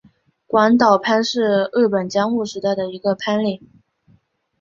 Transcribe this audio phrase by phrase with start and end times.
[0.47, 3.69] 广岛藩是日本江户时代的一个藩领。